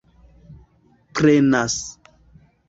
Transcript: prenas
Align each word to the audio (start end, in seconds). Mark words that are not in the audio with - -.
prenas 1.15 1.77